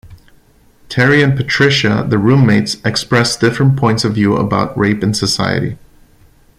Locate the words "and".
1.21-1.37